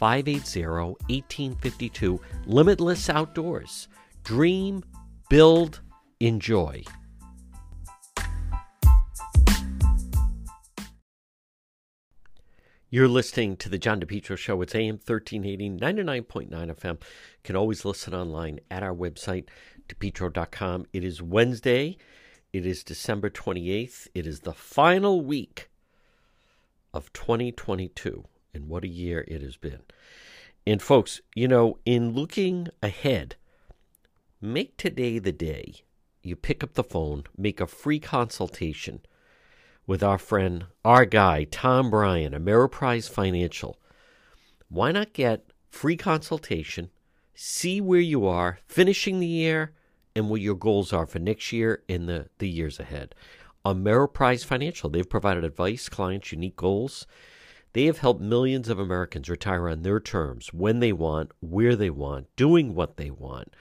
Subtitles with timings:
[0.00, 2.18] 580 1852.
[2.46, 3.86] Limitless Outdoors.
[4.24, 4.82] Dream,
[5.28, 5.82] build,
[6.20, 6.82] enjoy.
[12.88, 14.62] You're listening to the John DePetro Show.
[14.62, 16.94] It's AM 1380, 99.9 FM.
[16.94, 16.98] You
[17.44, 19.48] can always listen online at our website,
[19.86, 20.86] depetro.com.
[20.94, 21.98] It is Wednesday.
[22.54, 24.08] It is December 28th.
[24.14, 25.68] It is the final week
[26.94, 28.24] of 2022.
[28.52, 29.80] And what a year it has been.
[30.66, 33.36] And, folks, you know, in looking ahead,
[34.40, 35.74] make today the day
[36.22, 39.00] you pick up the phone, make a free consultation
[39.86, 43.78] with our friend, our guy, Tom Bryan, Ameriprise Financial.
[44.68, 46.90] Why not get free consultation,
[47.34, 49.72] see where you are finishing the year
[50.14, 53.14] and what your goals are for next year and the, the years ahead?
[53.64, 57.06] Ameriprise Financial, they've provided advice, clients, unique goals.
[57.72, 61.90] They have helped millions of Americans retire on their terms, when they want, where they
[61.90, 63.54] want, doing what they want.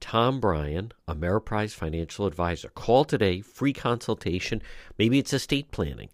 [0.00, 2.68] Tom Bryan, Ameriprise Financial Advisor.
[2.68, 4.60] Call today, free consultation.
[4.98, 6.10] Maybe it's estate planning.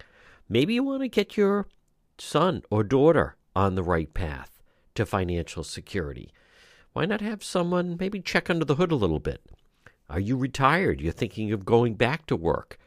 [0.48, 1.66] Maybe you want to get your
[2.18, 4.60] son or daughter on the right path
[4.94, 6.30] to financial security.
[6.92, 9.40] Why not have someone maybe check under the hood a little bit?
[10.08, 11.00] Are you retired?
[11.00, 12.78] You're thinking of going back to work.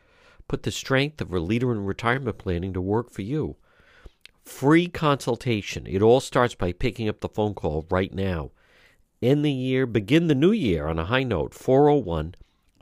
[0.47, 3.55] Put the strength of a leader in retirement planning to work for you.
[4.43, 5.87] Free consultation.
[5.87, 8.51] It all starts by picking up the phone call right now
[9.23, 12.35] end the year, begin the new year on a high note 401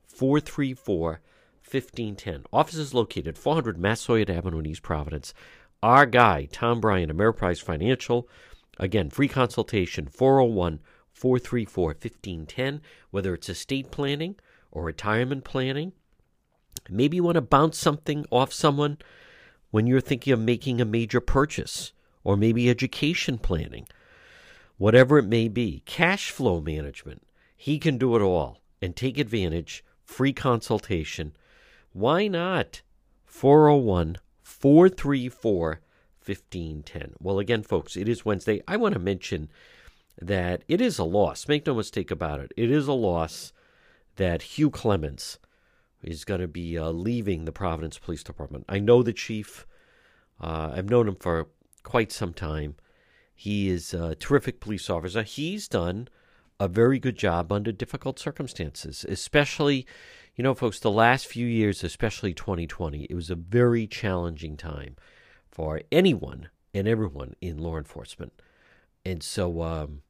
[0.08, 1.22] 434
[1.64, 2.44] 1510.
[2.52, 5.34] Office is located 400 Massasoit Avenue in East Providence.
[5.82, 8.28] Our guy, Tom Bryan, Ameriprise Financial.
[8.78, 10.80] Again, free consultation 401
[11.14, 14.36] 434 1510, whether it's estate planning
[14.72, 15.94] or retirement planning.
[16.90, 18.98] Maybe you want to bounce something off someone
[19.72, 21.92] when you're thinking of making a major purchase,
[22.24, 23.88] or maybe education planning
[24.82, 27.22] whatever it may be, cash flow management.
[27.56, 31.34] He can do it all and take advantage, free consultation.
[31.94, 32.82] Why not?
[33.26, 35.82] 401 434
[36.26, 37.14] 1510.
[37.20, 38.64] Well, again, folks, it is Wednesday.
[38.68, 39.50] I want to mention
[40.20, 41.48] that it is a loss.
[41.48, 42.52] Make no mistake about it.
[42.58, 43.54] It is a loss
[44.16, 45.38] that Hugh Clements
[46.04, 48.66] is going to be uh, leaving the Providence Police Department.
[48.68, 49.68] I know the chief.
[50.40, 51.48] Uh, I've known him for
[51.84, 52.76] quite some time.
[53.34, 55.24] He is a terrific police officer.
[55.24, 56.08] He's done
[56.60, 59.86] a very good job under difficult circumstances, especially,
[60.36, 64.96] you know, folks, the last few years, especially 2020, it was a very challenging time
[65.50, 68.32] for anyone and everyone in law enforcement.
[69.04, 70.04] And so, um,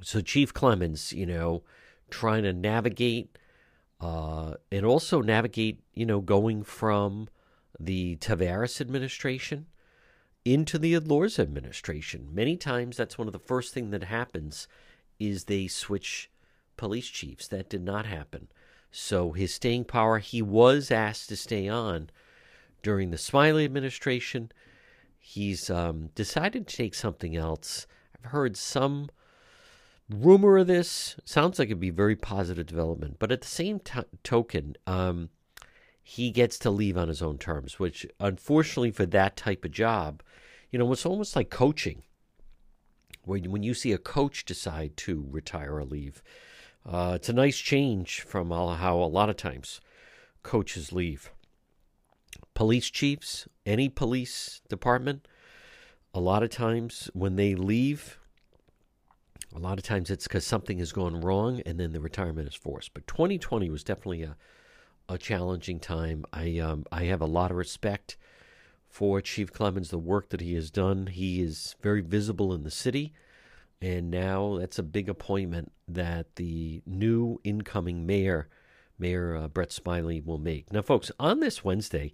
[0.00, 1.62] so Chief Clements, you know,
[2.10, 3.38] trying to navigate
[4.00, 7.28] uh, and also navigate, you know, going from
[7.78, 9.66] the Taveras administration
[10.44, 12.28] into the Elorza administration.
[12.32, 14.68] Many times that's one of the first thing that happens
[15.18, 16.30] is they switch
[16.76, 17.48] police chiefs.
[17.48, 18.48] That did not happen.
[18.90, 22.10] So his staying power, he was asked to stay on
[22.82, 24.50] during the Smiley administration.
[25.18, 27.86] He's um, decided to take something else.
[28.16, 29.10] I've heard some
[30.10, 31.16] rumor of this.
[31.24, 33.16] Sounds like it'd be very positive development.
[33.18, 35.30] But at the same t- token, um,
[36.02, 40.22] he gets to leave on his own terms, which unfortunately for that type of job,
[40.70, 42.02] you know, it's almost like coaching.
[43.24, 46.22] When, when you see a coach decide to retire or leave,
[46.86, 49.80] uh, it's a nice change from how a lot of times
[50.42, 51.30] coaches leave.
[52.54, 55.28] Police chiefs, any police department,
[56.14, 58.18] a lot of times when they leave,
[59.54, 62.54] a lot of times it's because something has gone wrong and then the retirement is
[62.54, 62.94] forced.
[62.94, 64.36] But 2020 was definitely a
[65.08, 66.24] a challenging time.
[66.32, 68.16] I um, I have a lot of respect
[68.88, 71.06] for Chief Clements, the work that he has done.
[71.06, 73.12] He is very visible in the city,
[73.80, 78.48] and now that's a big appointment that the new incoming mayor,
[78.98, 80.72] Mayor uh, Brett Smiley, will make.
[80.72, 82.12] Now, folks, on this Wednesday,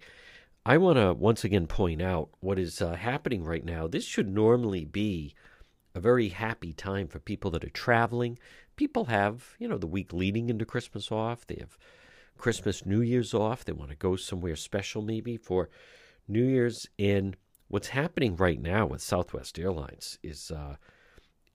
[0.65, 3.87] I want to once again point out what is uh, happening right now.
[3.87, 5.33] This should normally be
[5.95, 8.37] a very happy time for people that are traveling.
[8.75, 11.47] People have, you know, the week leading into Christmas off.
[11.47, 11.77] They have
[12.37, 13.63] Christmas, New Year's off.
[13.63, 15.69] They want to go somewhere special maybe for
[16.27, 16.87] New Year's.
[16.99, 17.37] And
[17.69, 20.75] what's happening right now with Southwest Airlines is uh,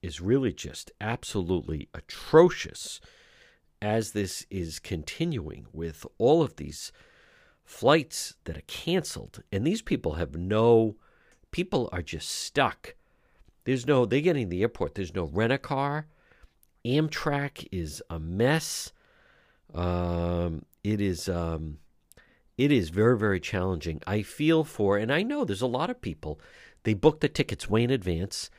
[0.01, 2.99] is really just absolutely atrocious
[3.81, 6.91] as this is continuing with all of these
[7.63, 9.43] flights that are canceled.
[9.51, 10.95] And these people have no,
[11.51, 12.95] people are just stuck.
[13.63, 16.07] There's no, they get in the airport, there's no rent a car.
[16.85, 18.91] Amtrak is a mess.
[19.73, 21.77] Um, it is, um,
[22.57, 24.01] it is very, very challenging.
[24.07, 26.39] I feel for, and I know there's a lot of people,
[26.83, 28.49] they book the tickets way in advance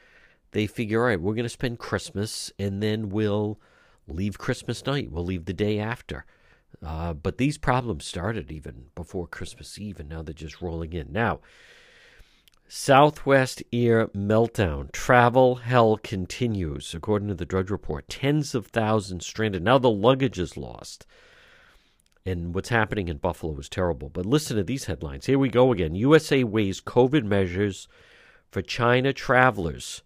[0.52, 3.58] they figure, all right, we're going to spend Christmas and then we'll
[4.06, 5.10] leave Christmas night.
[5.10, 6.24] We'll leave the day after.
[6.84, 11.12] Uh, but these problems started even before Christmas Eve, and now they're just rolling in.
[11.12, 11.40] Now,
[12.68, 14.90] Southwest Air meltdown.
[14.92, 18.08] Travel hell continues, according to the Drudge Report.
[18.08, 19.62] Tens of thousands stranded.
[19.62, 21.06] Now the luggage is lost.
[22.24, 24.08] And what's happening in Buffalo is terrible.
[24.08, 25.26] But listen to these headlines.
[25.26, 25.94] Here we go again.
[25.94, 27.88] USA weighs COVID measures
[28.50, 30.02] for China travelers.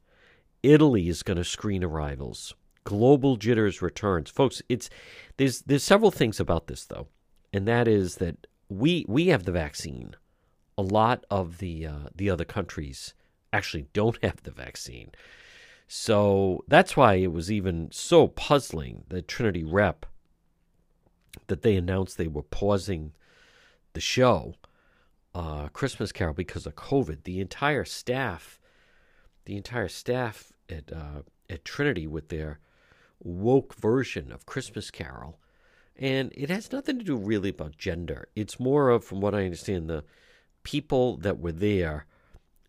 [0.62, 2.54] Italy is going to screen arrivals.
[2.84, 4.62] Global jitters returns, folks.
[4.68, 4.88] It's
[5.36, 7.08] there's there's several things about this though,
[7.52, 10.14] and that is that we we have the vaccine.
[10.78, 13.14] A lot of the uh, the other countries
[13.52, 15.12] actually don't have the vaccine,
[15.88, 20.06] so that's why it was even so puzzling that Trinity Rep
[21.48, 23.12] that they announced they were pausing
[23.92, 24.54] the show,
[25.34, 27.24] uh, Christmas Carol, because of COVID.
[27.24, 28.58] The entire staff
[29.46, 32.58] the entire staff at uh, at Trinity with their
[33.22, 35.38] woke version of Christmas Carol,
[35.96, 38.28] and it has nothing to do really about gender.
[38.36, 40.04] It's more of, from what I understand, the
[40.66, 42.06] people that were there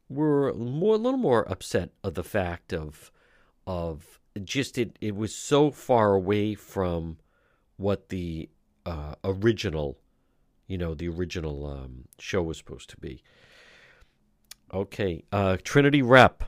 [0.07, 3.11] were more a little more upset of the fact of
[3.65, 7.17] of just it it was so far away from
[7.77, 8.47] what the
[8.85, 9.97] uh, original
[10.67, 13.23] you know the original um, show was supposed to be
[14.71, 16.44] okay uh, trinity rep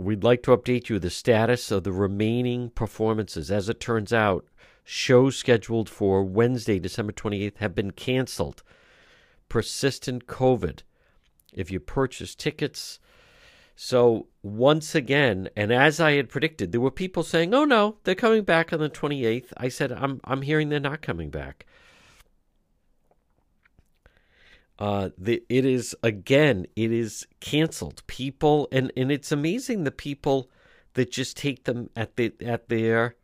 [0.00, 3.50] We'd like to update you the status of the remaining performances.
[3.50, 4.46] As it turns out,
[4.84, 8.62] shows scheduled for Wednesday, December 28th have been canceled.
[9.48, 10.80] Persistent COVID.
[11.52, 13.00] If you purchase tickets,
[13.80, 18.16] so once again, and as I had predicted, there were people saying, "Oh no, they're
[18.16, 21.64] coming back on the 28th." I said, "I'm I'm hearing they're not coming back."
[24.80, 28.02] Uh, the, it is again, it is canceled.
[28.06, 30.50] People, and and it's amazing the people
[30.94, 33.14] that just take them at the at their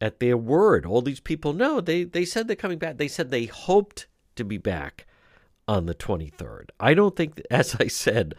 [0.00, 0.84] at their word.
[0.84, 2.96] All these people, no, they they said they're coming back.
[2.96, 4.06] They said they hoped
[4.38, 5.06] to be back
[5.68, 6.70] on the 23rd.
[6.80, 8.34] I don't think, as I said,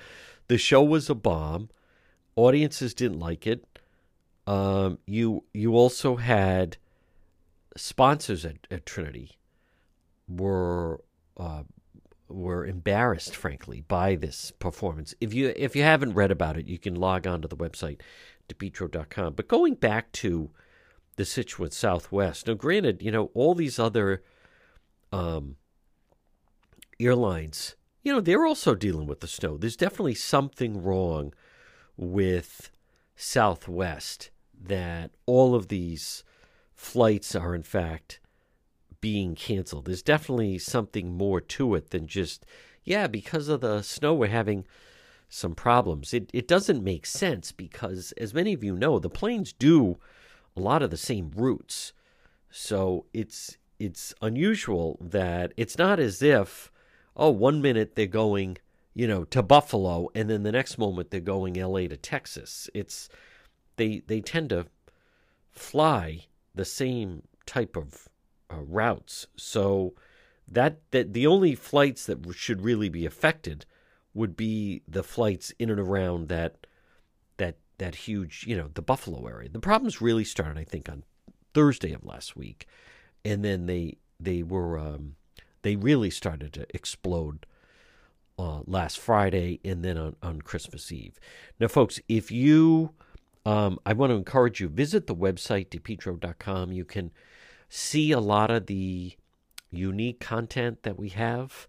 [0.48, 1.69] the show was a bomb.
[2.36, 3.66] Audiences didn't like it.
[4.48, 6.78] Um, you you also had
[7.78, 9.38] sponsors at, at Trinity
[10.28, 11.01] were
[11.38, 11.63] uh,
[12.28, 15.13] were embarrassed, frankly, by this performance.
[15.22, 18.02] If you if you haven't read about it, you can log on to the website,
[18.47, 19.33] depetro.com.
[19.33, 20.50] But going back to
[21.16, 24.24] the Situate Southwest, now granted, you know, all these other
[25.12, 25.57] um,
[27.00, 29.58] airlines, you know, they're also dealing with the snow.
[29.58, 31.34] There's definitely something wrong
[31.98, 32.72] with
[33.16, 34.30] Southwest
[34.62, 36.24] that all of these
[36.74, 38.20] flights are in fact
[39.02, 39.86] being canceled.
[39.86, 42.46] There's definitely something more to it than just,
[42.84, 44.66] yeah, because of the snow, we're having
[45.30, 46.14] some problems.
[46.14, 49.98] It, it doesn't make sense because, as many of you know, the planes do
[50.56, 51.94] a lot of the same routes.
[52.50, 56.70] So it's it's unusual that it's not as if,
[57.19, 58.57] oh, one minute they're going,
[58.94, 61.88] you know, to Buffalo, and then the next moment they're going L.A.
[61.88, 62.69] to Texas.
[62.73, 63.09] It's
[63.76, 64.66] they they tend to
[65.52, 68.07] fly the same type of
[68.52, 69.28] uh, routes.
[69.35, 69.94] So
[70.47, 73.66] that that the only flights that should really be affected
[74.14, 76.66] would be the flights in and around that
[77.38, 79.49] that that huge, you know, the Buffalo area.
[79.49, 81.04] The problems really started, I think, on
[81.54, 82.68] Thursday of last week,
[83.23, 85.16] and then they they were um,
[85.61, 87.45] they really started to explode
[88.37, 91.19] uh, last Friday and then on, on Christmas Eve.
[91.59, 92.92] Now, folks, if you,
[93.45, 96.71] um, I want to encourage you, visit the website, depetro.com.
[96.71, 97.11] You can
[97.68, 99.16] see a lot of the
[99.71, 101.68] unique content that we have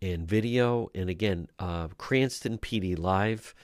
[0.00, 0.90] in video.
[0.94, 3.54] And again, uh, Cranston PD Live,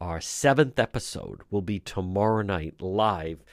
[0.00, 3.44] our seventh episode will be tomorrow night live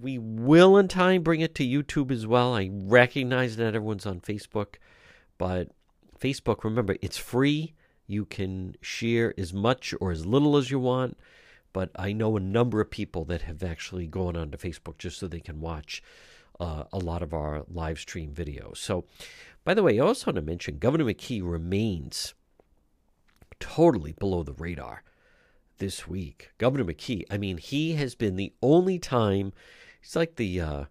[0.00, 2.54] we will in time bring it to YouTube as well.
[2.54, 4.76] I recognize that everyone's on Facebook,
[5.38, 5.70] but
[6.18, 7.74] Facebook, remember, it's free.
[8.06, 11.16] You can share as much or as little as you want.
[11.72, 15.28] But I know a number of people that have actually gone onto Facebook just so
[15.28, 16.02] they can watch
[16.58, 18.78] uh, a lot of our live stream videos.
[18.78, 19.04] So,
[19.64, 22.34] by the way, I also want to mention Governor McKee remains
[23.60, 25.02] totally below the radar
[25.78, 26.50] this week.
[26.58, 29.52] Governor McKee, I mean, he has been the only time,
[30.00, 30.84] he's like the, uh,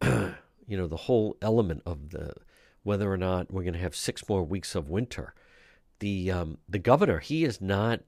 [0.02, 2.34] you know, the whole element of the
[2.88, 5.34] whether or not we're going to have six more weeks of winter.
[5.98, 8.00] The um, the governor, he is not.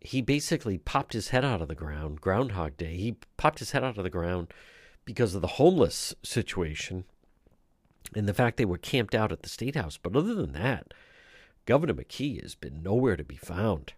[0.00, 2.20] He basically popped his head out of the ground.
[2.20, 2.96] Groundhog Day.
[2.96, 4.52] He popped his head out of the ground
[5.06, 7.04] because of the homeless situation
[8.14, 9.96] and the fact they were camped out at the state house.
[9.96, 10.92] But other than that,
[11.64, 13.94] Governor McKee has been nowhere to be found.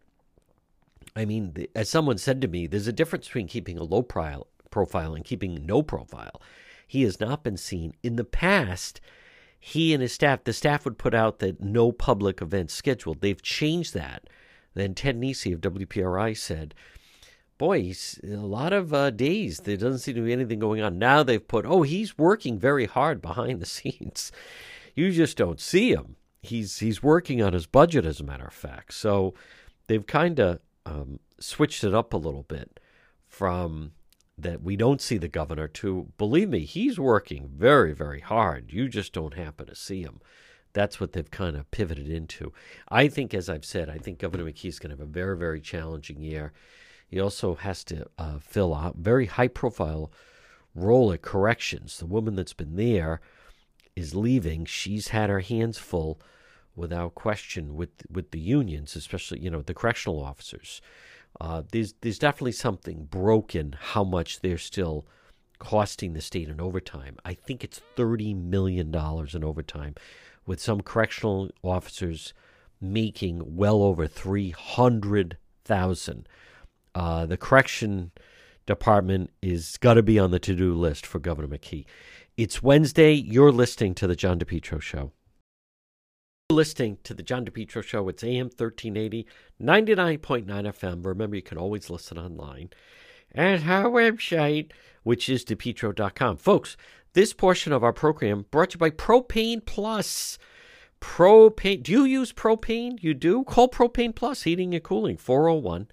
[1.16, 5.14] I mean, as someone said to me, there's a difference between keeping a low profile
[5.14, 6.40] and keeping no profile.
[6.86, 7.94] He has not been seen.
[8.02, 9.00] In the past,
[9.64, 13.21] he and his staff, the staff would put out that no public events scheduled.
[13.21, 14.28] They've changed that.
[14.75, 16.75] Then Ted Nesi of WPRI said,
[17.59, 17.92] boy,
[18.25, 19.59] a lot of uh, days.
[19.61, 20.99] There doesn't seem to be anything going on.
[20.99, 24.33] Now they've put, oh, he's working very hard behind the scenes.
[24.97, 26.16] You just don't see him.
[26.42, 28.95] He's he's working on his budget, as a matter of fact.
[28.95, 29.33] So
[29.87, 32.81] they've kind of um, switched it up a little bit
[33.28, 33.92] from
[34.42, 38.72] that we don't see the governor to believe me, he's working very, very hard.
[38.72, 40.20] You just don't happen to see him.
[40.72, 42.52] That's what they've kind of pivoted into.
[42.88, 45.37] I think, as I've said, I think Governor McKee is going to have a very,
[45.37, 46.52] very challenging year.
[47.06, 50.11] He also has to uh, fill a very high profile
[50.75, 51.99] role at corrections.
[51.99, 53.20] The woman that's been there
[53.94, 54.64] is leaving.
[54.64, 56.20] She's had her hands full
[56.75, 60.80] without question with with the unions, especially you know the correctional officers.
[61.42, 63.75] Uh, there's there's definitely something broken.
[63.76, 65.04] How much they're still
[65.58, 67.16] costing the state in overtime?
[67.25, 69.96] I think it's thirty million dollars in overtime,
[70.46, 72.32] with some correctional officers
[72.80, 76.28] making well over three hundred thousand.
[76.94, 78.12] Uh, the correction
[78.64, 81.87] department is got to be on the to do list for Governor McKee.
[82.37, 83.14] It's Wednesday.
[83.14, 85.11] You're listening to the John DePetro Show.
[86.50, 88.08] Listening to the John DePetro Show.
[88.08, 89.26] It's AM 1380,
[89.61, 91.04] 99.9 FM.
[91.04, 92.70] Remember, you can always listen online
[93.34, 94.70] at our website,
[95.02, 96.37] which is depetro.com.
[96.37, 96.76] Folks,
[97.14, 100.38] this portion of our program brought to you by Propane Plus.
[101.00, 101.82] Propane.
[101.82, 103.02] Do you use propane?
[103.02, 103.44] You do?
[103.44, 105.88] Call Propane Plus Heating and Cooling, 401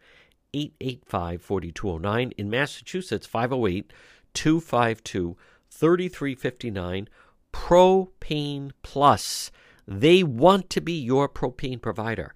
[0.54, 2.32] 885 4209.
[2.38, 3.94] In Massachusetts, 508
[4.34, 5.38] 252
[5.72, 7.08] 3359.
[7.54, 9.52] Propane Plus.
[9.90, 12.36] They want to be your propane provider.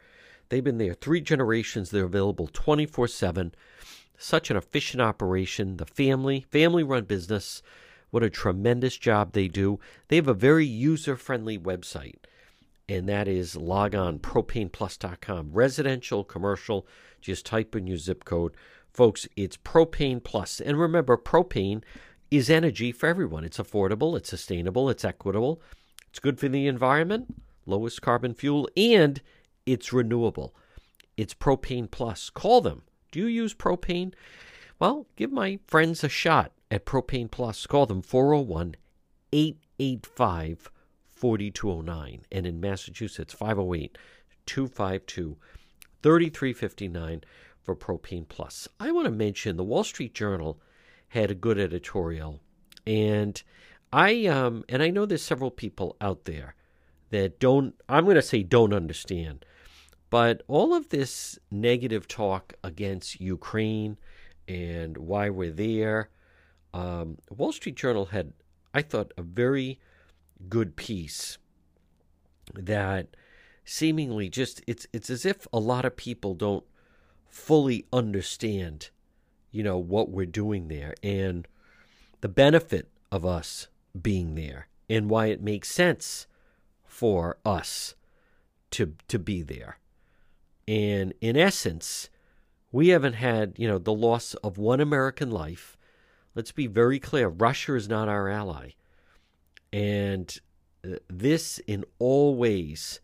[0.50, 1.92] They've been there three generations.
[1.92, 3.54] They're available 24 7.
[4.18, 5.78] Such an efficient operation.
[5.78, 7.62] The family, family run business.
[8.10, 9.80] What a tremendous job they do.
[10.08, 12.16] They have a very user friendly website,
[12.90, 15.52] and that is logonpropaneplus.com.
[15.52, 16.88] Residential, commercial,
[17.22, 18.56] just type in your zip code.
[18.92, 20.60] Folks, it's Propane Plus.
[20.60, 21.84] And remember, propane
[22.32, 23.44] is energy for everyone.
[23.44, 25.62] It's affordable, it's sustainable, it's equitable,
[26.14, 27.34] it's good for the environment,
[27.66, 29.20] lowest carbon fuel, and
[29.66, 30.54] it's renewable.
[31.18, 32.30] It's Propane Plus.
[32.30, 32.84] Call them.
[33.12, 34.14] Do you use propane?
[34.78, 37.66] Well, give my friends a shot at Propane Plus.
[37.66, 38.76] Call them 401
[39.32, 40.70] 885
[41.10, 42.26] 4209.
[42.32, 43.98] And in Massachusetts, 508
[44.46, 45.38] 252
[46.04, 47.24] 3359
[47.64, 48.68] for Propane Plus.
[48.80, 50.60] I want to mention the Wall Street Journal
[51.08, 52.40] had a good editorial,
[52.86, 53.42] and
[53.94, 56.56] I um and I know there's several people out there
[57.12, 59.46] that don't I'm going to say don't understand,
[60.10, 63.98] but all of this negative talk against Ukraine
[64.48, 66.10] and why we're there,
[66.74, 68.34] um, Wall Street Journal had
[68.74, 69.80] I thought a very
[70.50, 71.38] good piece
[72.56, 73.16] that
[73.64, 76.66] seemingly just it's it's as if a lot of people don't
[77.30, 78.90] fully understand
[79.52, 81.48] you know what we're doing there and
[82.22, 83.68] the benefit of us
[84.00, 86.28] being there and why it makes sense
[86.84, 87.96] for us
[88.72, 89.78] to to be there.
[90.68, 92.10] And in essence,
[92.72, 95.78] we haven't had, you know, the loss of one American life.
[96.36, 98.72] Let's be very clear, Russia is not our ally.
[99.72, 100.40] And
[100.86, 103.00] uh, this in all ways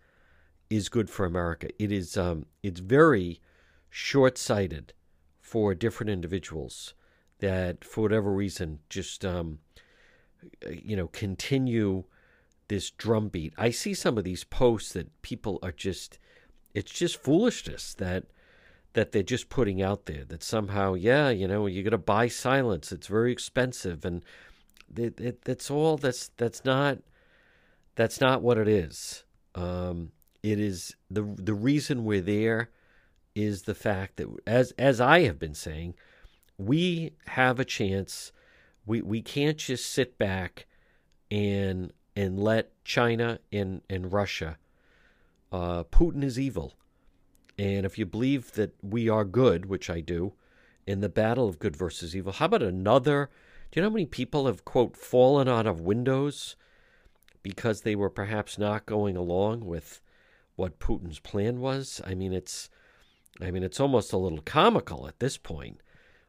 [0.70, 1.70] is good for America.
[1.78, 3.40] It is um, it's very
[3.90, 4.94] short-sighted
[5.42, 6.94] for different individuals
[7.40, 9.60] that for whatever reason just um,
[10.72, 12.04] you know continue
[12.68, 13.54] this drumbeat.
[13.58, 16.20] I see some of these posts that people are just
[16.74, 18.26] it's just foolishness that
[18.94, 22.28] that they're just putting out there that somehow, yeah, you know, you're going to buy
[22.28, 22.92] silence.
[22.92, 24.24] It's very expensive, and
[24.96, 25.98] it, it, that's all.
[25.98, 27.00] That's that's not
[27.96, 29.24] that's not what it is.
[29.56, 32.70] Um, it is the the reason we're there
[33.36, 35.96] is the fact that as as I have been saying,
[36.58, 38.32] we have a chance.
[38.90, 40.66] We we can't just sit back
[41.30, 44.58] and and let China and and Russia.
[45.52, 46.74] Uh, Putin is evil,
[47.56, 50.34] and if you believe that we are good, which I do,
[50.88, 53.30] in the battle of good versus evil, how about another?
[53.70, 56.56] Do you know how many people have quote fallen out of windows
[57.44, 60.02] because they were perhaps not going along with
[60.56, 62.02] what Putin's plan was?
[62.08, 62.72] I mean, it's
[63.40, 65.80] I mean, it's almost a little comical at this point.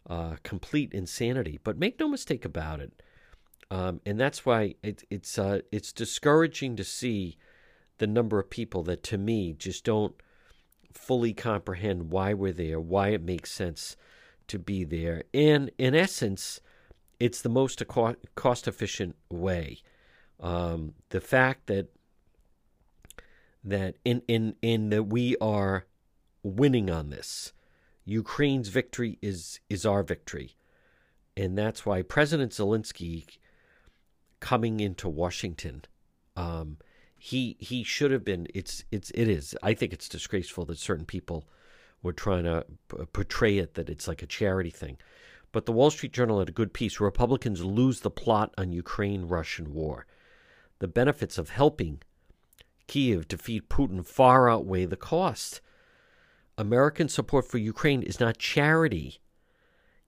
[0.09, 1.61] Uh, complete insanity.
[1.63, 3.03] But make no mistake about it.
[3.71, 7.37] Um, and that's why it, it's uh, it's discouraging to see
[7.99, 10.15] the number of people that, to me, just don't
[10.93, 13.97] fully comprehend why we're there, why it makes sense
[14.49, 15.23] to be there.
[15.33, 16.61] And in essence,
[17.21, 17.83] it's the most
[18.35, 19.83] cost efficient way.
[20.41, 21.89] Um, the fact that
[23.63, 25.87] that in in in that we are
[26.43, 27.53] winning on this.
[28.11, 30.57] Ukraine's victory is is our victory.
[31.37, 33.25] And that's why President Zelensky
[34.41, 35.83] coming into Washington,
[36.37, 36.79] um,
[37.17, 39.55] he he should have been it's it's it is.
[39.63, 41.47] I think it's disgraceful that certain people
[42.03, 44.97] were trying to p- portray it that it's like a charity thing.
[45.53, 47.01] But the Wall Street Journal had a good piece.
[47.01, 50.07] Republicans lose the plot on Ukraine Russian war.
[50.79, 52.01] The benefits of helping
[52.87, 55.61] Kiev defeat Putin far outweigh the cost.
[56.61, 59.19] American support for Ukraine is not charity.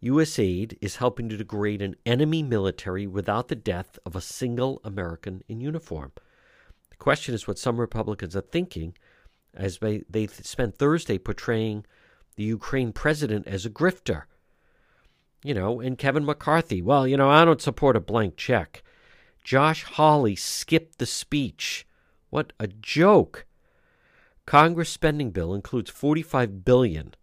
[0.00, 0.38] U.S.
[0.38, 5.42] aid is helping to degrade an enemy military without the death of a single American
[5.48, 6.12] in uniform.
[6.90, 8.94] The question is what some Republicans are thinking
[9.54, 11.86] as they, they spent Thursday portraying
[12.36, 14.24] the Ukraine president as a grifter.
[15.42, 18.82] You know, and Kevin McCarthy, well, you know, I don't support a blank check.
[19.42, 21.86] Josh Hawley skipped the speech.
[22.28, 23.46] What a joke.
[24.46, 27.14] Congress spending bill includes 45 billion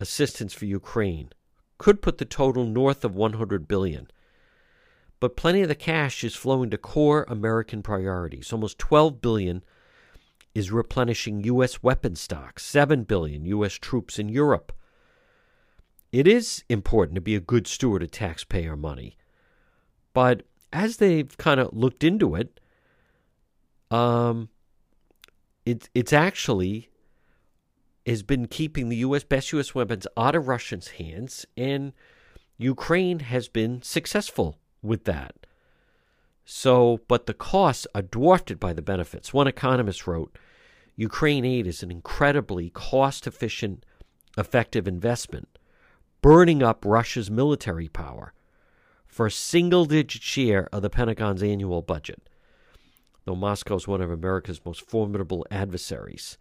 [0.00, 1.30] assistance for Ukraine.
[1.78, 4.08] Could put the total north of 100 billion.
[5.20, 8.52] But plenty of the cash is flowing to core American priorities.
[8.52, 9.64] Almost 12 billion
[10.54, 14.72] is replenishing US weapon stocks, 7 billion US troops in Europe.
[16.12, 19.16] It is important to be a good steward of taxpayer money.
[20.12, 22.60] But as they've kind of looked into it,
[23.90, 24.48] um,
[25.64, 26.90] it, it's actually
[28.06, 29.24] has been keeping the U.S.
[29.24, 29.74] best U.S.
[29.74, 31.92] weapons out of Russians' hands, and
[32.58, 35.34] Ukraine has been successful with that.
[36.44, 39.32] So, but the costs are dwarfed by the benefits.
[39.32, 40.36] One economist wrote
[40.96, 43.86] Ukraine aid is an incredibly cost efficient,
[44.36, 45.58] effective investment,
[46.20, 48.34] burning up Russia's military power
[49.06, 52.28] for a single digit share of the Pentagon's annual budget
[53.24, 56.38] though Moscow is one of America's most formidable adversaries.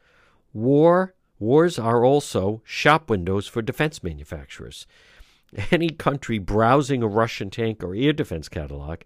[0.54, 4.86] War wars are also shop windows for defense manufacturers.
[5.72, 9.00] Any country browsing a Russian tank or air defense catalog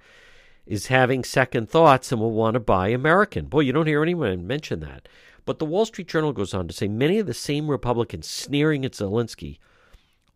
[0.66, 3.46] is having second thoughts and will want to buy American.
[3.46, 5.08] Boy, you don't hear anyone mention that.
[5.46, 8.84] But the Wall Street Journal goes on to say many of the same Republicans sneering
[8.84, 9.60] at Zelensky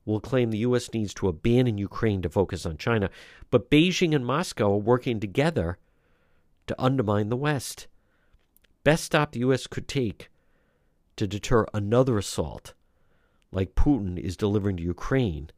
[0.05, 0.93] will claim the U.S.
[0.93, 3.09] needs to abandon Ukraine to focus on China.
[3.49, 5.77] But Beijing and Moscow are working together
[6.71, 7.87] to undermine the West.
[8.83, 9.67] Best stop the U.S.
[9.67, 10.29] could take
[11.15, 12.73] to deter another assault
[13.51, 15.49] like Putin is delivering to Ukraine.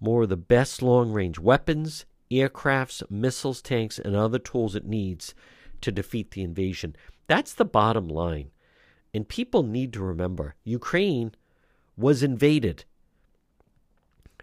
[0.00, 5.34] More of the best long range weapons, aircrafts, missiles, tanks, and other tools it needs
[5.82, 6.96] to defeat the invasion.
[7.26, 8.50] That's the bottom line.
[9.14, 11.34] And people need to remember Ukraine
[11.96, 12.84] was invaded.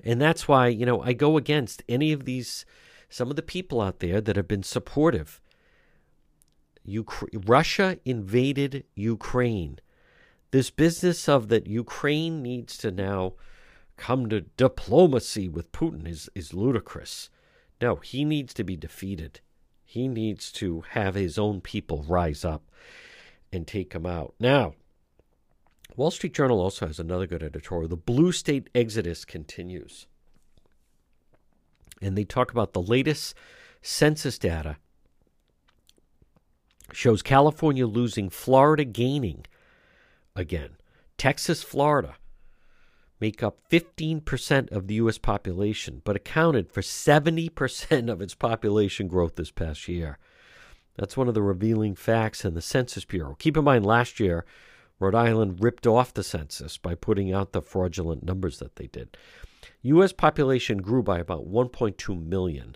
[0.04, 2.66] And that's why, you know, I go against any of these,
[3.10, 5.42] some of the people out there that have been supportive
[6.90, 9.80] Ukra- Russia invaded Ukraine.
[10.52, 13.34] This business of that Ukraine needs to now
[13.98, 17.30] come to diplomacy with Putin is, is ludicrous.
[17.82, 19.42] No, he needs to be defeated.
[19.86, 22.64] He needs to have his own people rise up
[23.52, 24.34] and take him out.
[24.40, 24.74] Now,
[25.96, 27.90] Wall Street Journal also has another good editorial.
[27.90, 30.08] The blue state exodus continues.
[32.02, 33.36] And they talk about the latest
[33.82, 34.78] census data
[36.94, 39.46] shows California losing, Florida gaining
[40.36, 40.78] again.
[41.18, 42.16] Texas, Florida
[43.20, 45.18] make up 15% of the U.S.
[45.18, 50.18] population, but accounted for 70% of its population growth this past year.
[50.96, 53.36] That's one of the revealing facts in the Census Bureau.
[53.40, 54.46] Keep in mind, last year
[55.00, 59.16] Rhode Island ripped off the census by putting out the fraudulent numbers that they did.
[59.82, 60.12] U.S.
[60.12, 62.76] population grew by about 1.2 million,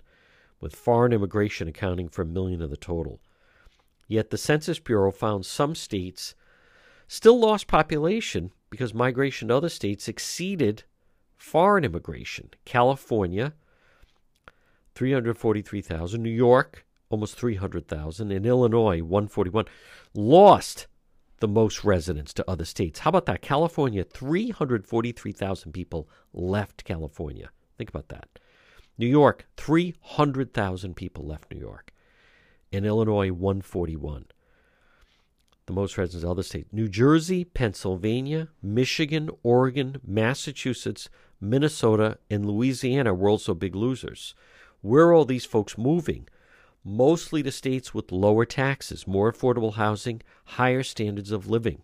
[0.60, 3.20] with foreign immigration accounting for a million of the total.
[4.08, 6.34] Yet the Census Bureau found some states
[7.08, 10.84] still lost population because migration to other states exceeded
[11.36, 12.50] foreign immigration.
[12.64, 13.52] California,
[14.94, 16.22] 343,000.
[16.22, 18.30] New York, almost 300,000.
[18.30, 19.66] And Illinois, 141.
[20.14, 20.86] Lost
[21.40, 23.00] the most residents to other states.
[23.00, 23.42] How about that?
[23.42, 27.50] California, 343,000 people left California.
[27.76, 28.28] Think about that.
[28.96, 31.90] New York, 300,000 people left New York.
[32.74, 34.24] In Illinois, 141.
[35.66, 36.72] The most residents of other states.
[36.72, 41.08] New Jersey, Pennsylvania, Michigan, Oregon, Massachusetts,
[41.40, 44.34] Minnesota, and Louisiana were also big losers.
[44.80, 46.26] Where are all these folks moving?
[46.82, 51.80] Mostly to states with lower taxes, more affordable housing, higher standards of living.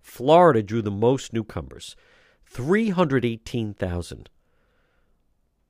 [0.00, 1.94] Florida drew the most newcomers,
[2.46, 4.30] 318,000,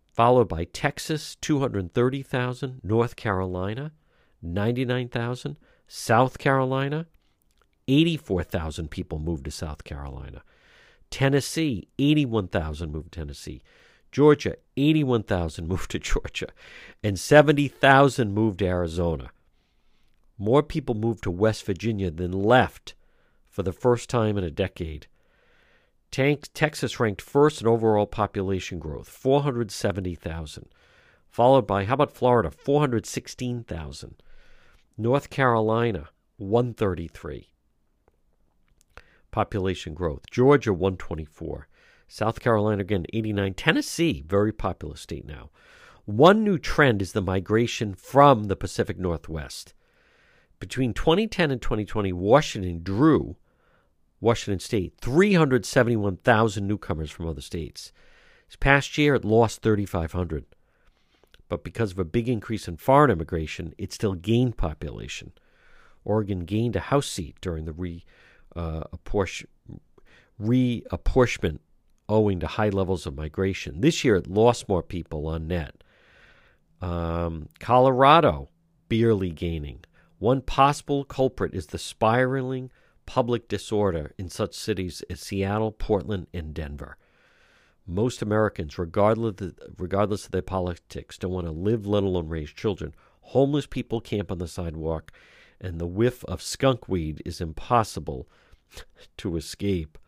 [0.05, 3.91] followed by Texas, 230,000, North Carolina,
[4.55, 5.57] 99,000,
[5.89, 7.07] South Carolina,
[7.89, 10.43] 84,000 people moved to South Carolina.
[11.11, 13.63] Tennessee, 81,000 moved to Tennessee.
[14.11, 16.49] Georgia, 81,000 moved to Georgia.
[17.03, 19.31] And 70,000 moved to Arizona.
[20.39, 22.95] More people moved to West Virginia than left
[23.47, 25.07] for the first time in a decade.
[26.11, 30.69] Tank, Texas ranked first in overall population growth, 470,000.
[31.31, 34.23] Followed by, how about Florida, 416,000.
[34.99, 37.51] North Carolina, 133
[39.31, 40.23] population growth.
[40.31, 41.69] Georgia, 124.
[42.09, 43.53] South Carolina, again, 89.
[43.53, 45.51] Tennessee, very populous state now.
[46.07, 49.75] One new trend is the migration from the Pacific Northwest.
[50.59, 53.37] Between 2010 and 2020, Washington drew,
[54.21, 57.93] Washington State, 371,000 newcomers from other states.
[58.49, 60.47] This past year, it lost 3,500.
[61.49, 65.33] But because of a big increase in foreign immigration, it still gained population.
[66.05, 68.05] Oregon gained a House seat during the re
[68.55, 69.49] uh, apportion,
[70.41, 71.59] reapportionment
[72.09, 73.81] owing to high levels of migration.
[73.81, 75.83] This year, it lost more people on net.
[76.81, 78.49] Um, Colorado
[78.89, 79.85] barely gaining.
[80.19, 82.71] One possible culprit is the spiraling
[83.05, 86.97] public disorder in such cities as Seattle, Portland, and Denver.
[87.87, 92.51] Most Americans, regardless of, regardless of their politics, don't want to live, let alone raise
[92.51, 92.95] children.
[93.21, 95.13] Homeless people camp on the sidewalk,
[95.61, 98.29] and the whiff of skunk weed is impossible
[99.17, 99.99] to escape.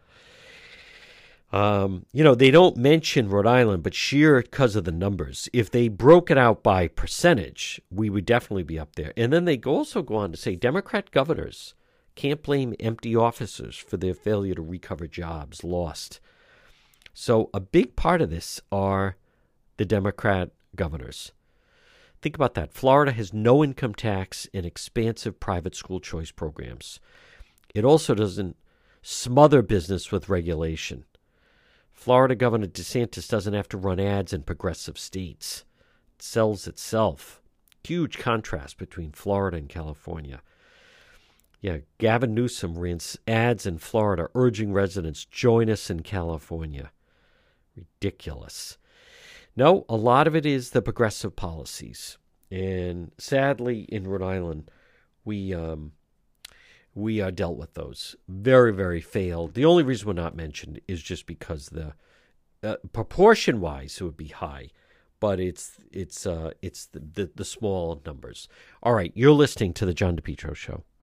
[1.50, 5.48] Um, you know, they don't mention Rhode Island, but sheer because of the numbers.
[5.52, 9.14] If they broke it out by percentage, we would definitely be up there.
[9.16, 11.74] And then they also go on to say Democrat governors
[12.16, 16.20] can't blame empty offices for their failure to recover jobs lost.
[17.20, 19.16] So a big part of this are
[19.76, 21.32] the Democrat governors.
[22.22, 22.72] Think about that.
[22.72, 27.00] Florida has no income tax and expansive private school choice programs.
[27.74, 28.56] It also doesn't
[29.02, 31.06] smother business with regulation.
[31.90, 35.64] Florida Governor DeSantis doesn't have to run ads in progressive states.
[36.14, 37.42] It sells itself.
[37.82, 40.40] Huge contrast between Florida and California.
[41.60, 46.92] Yeah, Gavin Newsom ran ads in Florida urging residents join us in California.
[48.00, 48.78] Ridiculous.
[49.56, 52.18] No, a lot of it is the progressive policies.
[52.50, 54.70] And sadly, in Rhode Island,
[55.24, 55.92] we um,
[56.94, 58.16] we uh, dealt with those.
[58.28, 59.54] Very, very failed.
[59.54, 61.94] The only reason we're not mentioned is just because the
[62.62, 64.70] uh, proportion wise it would be high,
[65.20, 68.48] but it's it's uh, it's the, the the small numbers.
[68.82, 70.84] All right, you're listening to the John DePetro show.